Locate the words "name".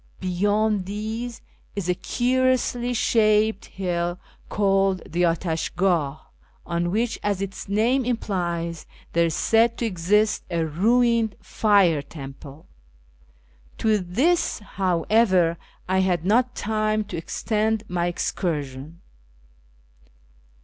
7.69-8.03